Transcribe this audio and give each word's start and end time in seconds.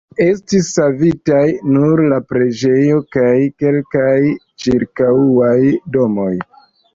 Estis 0.23 0.67
savitaj 0.77 1.43
nur 1.75 2.01
la 2.13 2.17
preĝejo 2.31 2.97
kaj 3.17 3.35
kelkaj 3.65 4.17
ĉirkaŭaj 4.65 5.55
domoj. 5.99 6.33